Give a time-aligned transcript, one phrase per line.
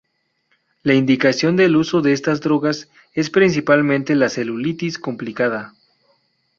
[0.81, 5.75] La indicación del uso de estas drogas es principalmente la celulitis complicada.